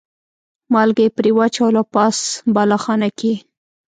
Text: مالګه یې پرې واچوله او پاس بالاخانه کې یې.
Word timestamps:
مالګه 0.73 1.01
یې 1.05 1.13
پرې 1.17 1.31
واچوله 1.37 1.79
او 1.81 1.87
پاس 1.95 2.17
بالاخانه 2.55 3.09
کې 3.19 3.27
یې. 3.35 3.37